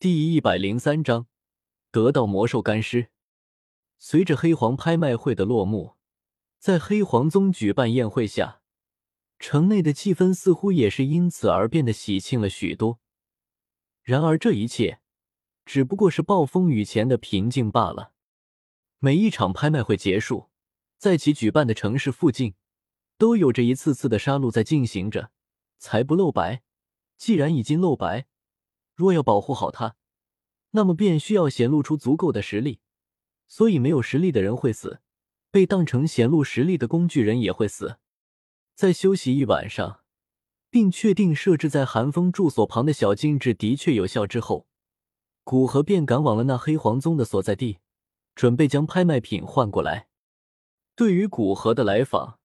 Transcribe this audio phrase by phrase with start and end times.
[0.00, 1.26] 第一百零三章，
[1.90, 3.10] 得到魔兽干尸。
[3.98, 5.96] 随着黑皇拍卖会的落幕，
[6.58, 8.62] 在黑皇宗举办宴会下，
[9.38, 12.98] 城内的气氛似乎也是因此而变得喜庆了许多。
[14.02, 15.00] 然而，这一切
[15.66, 18.14] 只不过是暴风雨前的平静罢了。
[19.00, 20.48] 每一场拍卖会结束，
[20.96, 22.54] 在其举办的城市附近，
[23.18, 25.30] 都有着一次次的杀戮在进行着。
[25.76, 26.62] 才不露白。
[27.18, 28.28] 既然已经露白。
[29.00, 29.96] 若要保护好他，
[30.72, 32.80] 那么便需要显露出足够的实力。
[33.48, 35.00] 所以，没有实力的人会死，
[35.50, 37.96] 被当成显露实力的工具人也会死。
[38.74, 40.00] 在休息一晚上，
[40.68, 44.66] 并确定设置在寒风住所旁的小禁制的确有效之后，
[45.44, 47.78] 古河便赶往了那黑皇宗的所在地，
[48.34, 50.08] 准备将拍卖品换过来。
[50.94, 52.38] 对于古河的来访，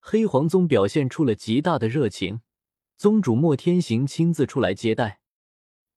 [0.00, 2.42] 黑皇宗表现出了极大的热情，
[2.98, 5.22] 宗主莫天行亲自出来接待。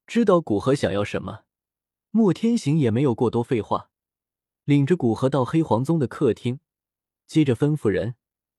[0.08, 1.44] 知道古河想要什么，
[2.12, 3.92] 莫天行也没有过多废话，
[4.64, 6.62] 领着古河到黑皇宗的客厅，
[7.28, 8.16] 接着吩咐人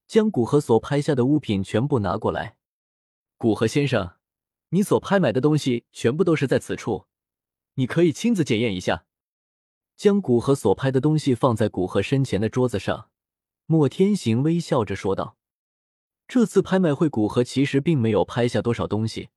[0.07, 2.59] 将古河所拍下的物品全部拿过来。
[3.39, 4.17] 古河先生，
[4.69, 7.07] 你所拍买的东西全部都是在此处，
[7.75, 9.07] 你可以亲自检验一下。
[9.97, 13.09] 将古河所拍的东西放在古河身前的桌子上，
[13.65, 15.39] 莫天行微笑着说道
[16.29, 19.31] ：“这次拍卖会，古河其实并没有拍下多少东西。”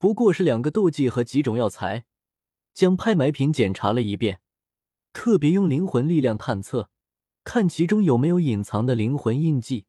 [0.00, 2.06] 不过是两个斗技和几种药材，
[2.72, 4.40] 将拍卖品检查了一遍，
[5.12, 6.88] 特别用灵魂力量探测，
[7.44, 9.84] 看其中有没有隐藏的灵魂印记。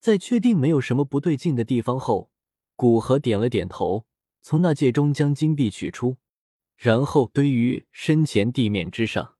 [0.00, 2.30] 在确定没有什么不对劲的地方后，
[2.74, 4.06] 古河点了点头，
[4.40, 6.16] 从那戒中将金币取出，
[6.74, 9.36] 然后堆于身前地面之上。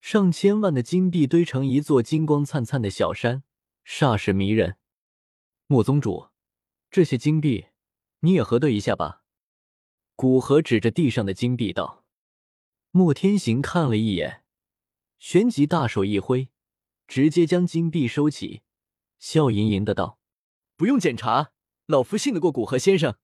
[0.00, 3.44] 上千万的金币堆成一座金光灿灿的小山，
[3.86, 4.78] 煞是迷人。
[5.68, 6.30] 莫宗主，
[6.90, 7.66] 这些金币。
[8.20, 9.22] 你也核对一下吧。
[10.14, 12.04] 古河指着地上的金币道。
[12.92, 14.42] 莫天行看了一眼，
[15.18, 16.48] 旋即大手一挥，
[17.06, 18.62] 直接将金币收起，
[19.18, 20.18] 笑吟吟的道
[20.76, 21.52] ：“不用检查，
[21.86, 23.16] 老夫信得过古河先生。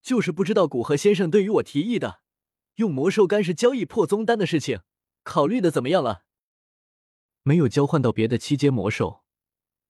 [0.00, 2.20] 就是不知道古河先生对于我提议的
[2.76, 4.82] 用魔兽干尸交易破宗丹的事情，
[5.24, 6.22] 考虑的怎么样了？
[7.42, 9.24] 没有交换到别的七阶魔兽，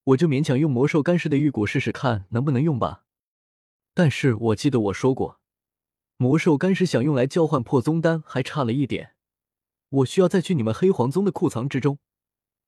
[0.05, 3.05] 我就勉强用魔兽干尸的玉骨试试看能不能用吧。”
[3.97, 5.39] 但是我记得我说过，
[6.17, 9.15] 魔兽干尸想用来交换破宗丹还差了一点，
[9.89, 11.97] 我需要再去你们黑皇宗的库藏之中，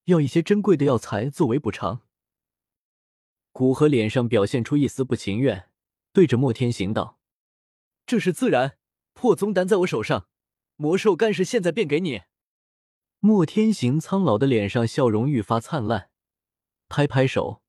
[0.05, 2.01] 要一些珍贵的药材作为补偿。
[3.51, 5.69] 古河脸上表现出一丝不情愿，
[6.11, 7.19] 对着莫天行道
[8.07, 8.79] ：“这是自然，
[9.13, 10.27] 破宗丹在我手上，
[10.77, 12.23] 魔兽干尸现在便给你。”
[13.21, 16.09] 莫天行苍老的脸上笑容愈发灿烂，
[16.87, 17.61] 拍拍手。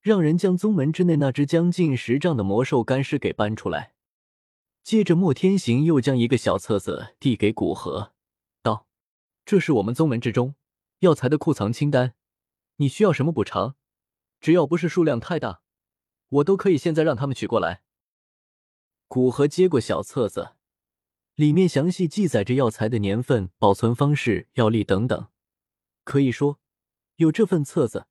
[0.00, 3.94] 让人将宗门之内那只将近十丈的魔兽干尸给搬出来。
[4.82, 8.12] 接着，莫天行又将一个小册子递给古河，
[8.62, 8.86] 道
[9.44, 10.54] ：“这是我们宗门之中
[11.00, 12.14] 药材的库藏清单，
[12.76, 13.74] 你需要什么补偿？
[14.40, 15.60] 只要不是数量太大，
[16.28, 17.82] 我都可以现在让他们取过来。”
[19.08, 20.52] 古河接过小册子，
[21.34, 25.28] 里面详细记载着药材的年份、保存方式、药力等等。
[26.04, 26.58] 可以说，
[27.16, 28.06] 有这份册子。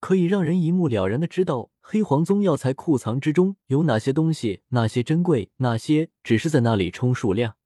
[0.00, 7.56] 可以让人一目了然的知道黑黄宗药材库藏之中有哪些东西，哪些珍贵，哪些只是在那里充数量。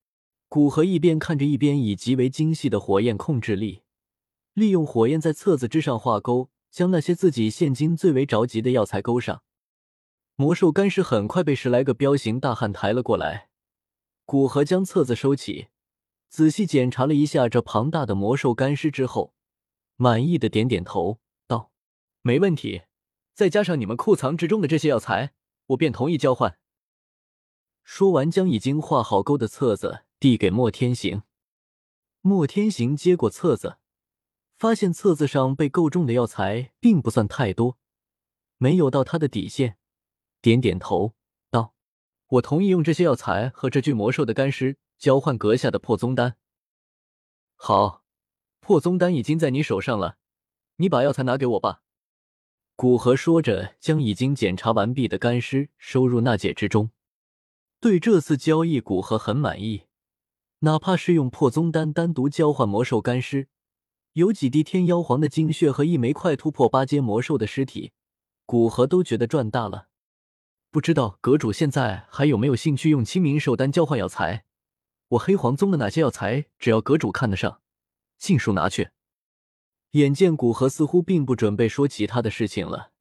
[0.49, 3.83] 古河一边看着，一边以极为精细的火焰控制力，
[4.55, 9.43] 利用火焰在册子之上画勾，将那些自己现今最为着急的药材勾上。
[10.37, 13.49] 魔兽干尸很快被十来个彪形大汉抬了过来。
[14.25, 15.69] 古河将册子收起，
[16.29, 19.35] 仔细检查了一下这庞大的魔兽干尸之后，
[19.97, 21.19] 满意的点点头。
[22.22, 22.82] 没问题，
[23.32, 25.32] 再加上你们库藏之中的这些药材，
[25.69, 26.58] 我便同意交换。
[27.82, 31.22] 说完，将已经画好勾的册子递给莫天行。
[32.20, 33.78] 莫天行接过册子，
[34.58, 37.78] 发现册子上被勾中的药材并不算太多，
[38.58, 39.78] 没有到他的底线，
[40.42, 41.14] 点点头
[41.50, 41.75] 道
[42.28, 46.37] ：“我同意用这些药材和这具魔兽的干尸交换阁下的破宗丹。”
[47.56, 48.05] 好，
[48.61, 50.19] 破宗丹已经在你手上了，
[50.76, 51.82] 你把药材拿给我吧。
[52.81, 56.88] 古河说着，将已经检查完毕的干尸收入纳戒之中。
[57.79, 59.82] 对这次交易，古河很满意。
[60.61, 63.49] 哪怕是用破宗丹单独交换魔兽干尸，
[64.15, 67.93] 有几滴天妖皇的精血和一枚快突破八阶魔兽的尸体，
[68.47, 69.88] 古河都觉得赚大了。
[70.71, 74.47] 不知道阁主现在还有没有兴趣用清明兽丹交换药材？
[75.09, 77.61] 我黑黄宗的哪些药材，只要阁主看得上，
[78.17, 78.88] 尽数拿去。
[79.92, 82.92] 眼见古河似乎并不准备说其他的事情了，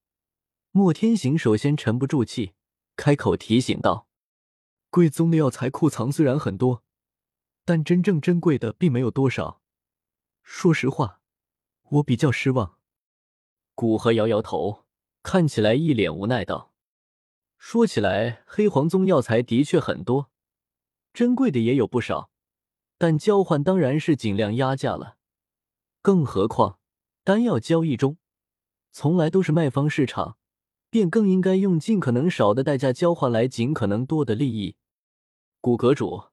[0.72, 2.54] 莫天行首先沉不住气，
[2.96, 4.08] 开口提醒道
[4.90, 6.84] ：“贵宗的药材库藏虽然很多，
[7.64, 9.62] 但真正珍贵的并没有多少。
[10.42, 11.22] 说实话，
[11.90, 12.80] 我比较失望。
[13.76, 14.86] 古河摇摇头，
[15.22, 16.74] 看起来一脸无奈道
[17.60, 20.32] ：“说起来，黑黄宗药材的确很多，
[21.14, 22.32] 珍贵的也有不少，
[22.98, 25.18] 但交换当然是尽量压价了。
[26.02, 26.79] 更何况，
[27.30, 28.18] 丹药交易中，
[28.92, 30.40] 从来都是卖方市场，
[30.90, 34.78] 便更应该用尽可能少的代价交换来尽可能多的利益。”
[35.62, 36.24] 古阁主。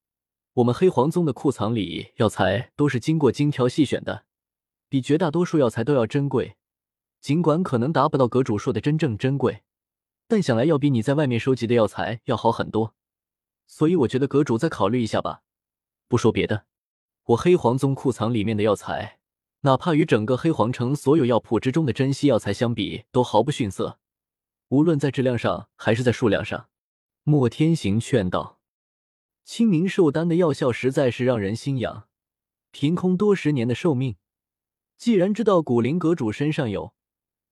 [0.55, 4.25] 我们黑黄宗的库藏里药材都是经过精挑细选的，
[4.89, 6.57] 比绝大多数药材都要珍贵。
[7.21, 9.65] 尽管可能达不到阁主说的真正珍贵，
[10.27, 12.95] 但想来要比你在外面收集的药材要好很多。
[13.67, 15.43] 所以我觉得阁主再考虑一下吧。
[16.09, 16.65] 不说别的，
[17.25, 19.16] 我黑黄宗库藏里面的药材，
[19.67, 23.99] 哪怕与整个黑皇城所有药铺之中的珍稀药材相比，都毫不逊色。
[24.69, 26.69] 无论在质量上还是在数量上，
[27.25, 28.61] 莫天行劝道。
[29.45, 32.07] 清明寿丹的药效实在是让人心痒，
[32.71, 34.15] 凭空多十年的寿命，
[34.97, 36.95] 既然知道古灵阁主身上有，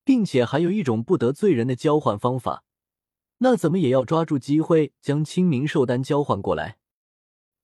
[0.04, 2.62] 并且还有一种不得罪人的交换方法，
[3.38, 6.78] 那怎么也要抓住机会将清明寿丹交换过来。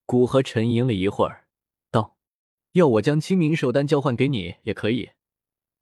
[0.07, 1.47] 古河沉吟了一会儿
[2.73, 5.11] ，：“要我将清明寿丹交换给你也可以，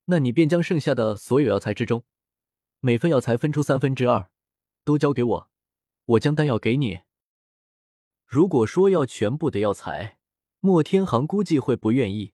[0.07, 2.05] 那你便将剩下的所有药材之中，
[2.81, 4.31] 每份药材分出三分之二，
[4.85, 5.51] 都交给我，
[6.07, 7.01] 我将丹药给你。”
[8.27, 10.19] 如果说要全部的药材，
[10.61, 12.33] 莫天行估计会不愿意。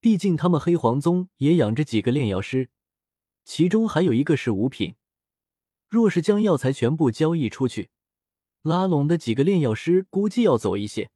[0.00, 2.70] 毕竟他们黑黄宗也养着几个炼药师，
[3.44, 4.94] 其中还有一个是五品。
[5.88, 7.90] 若是将药材全部交易出去，
[8.62, 11.10] 拉拢的几个炼药师估计要走一些。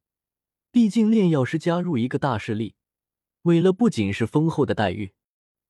[0.72, 2.76] 毕竟炼药师加入一个大势力，
[3.42, 5.12] 为了不仅是丰厚的待遇，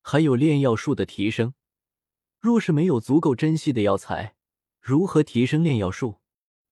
[0.01, 1.55] 还有炼药术的提升。
[2.39, 4.37] 若是没有足够珍惜的药材，
[4.81, 6.21] 如何提升炼药术？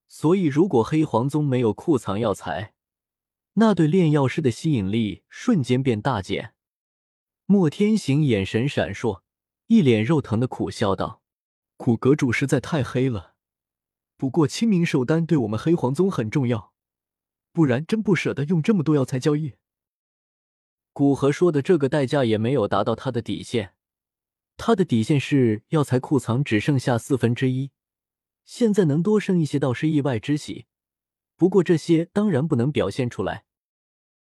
[0.07, 2.75] 所以，如果黑黄宗没有库藏药材，
[3.55, 6.55] 那对炼药师的吸引力瞬间便大减。
[7.47, 9.23] 莫天行眼神闪烁，
[9.67, 11.21] 一脸肉疼的苦笑道
[11.77, 13.35] ：“苦阁主实在太黑了。
[14.17, 16.70] 不过清明寿丹对我们黑黄宗很重要，
[17.53, 19.55] 不然真不舍得用这么多药材交易。”
[20.93, 23.75] 古河说的这个代价也没有达到他的底线，
[24.57, 27.71] 他的底线是药材库藏只剩下四分之一。
[28.45, 30.67] 现在能多生一些，倒是意外之喜。
[31.37, 33.45] 不过这些当然不能表现出来，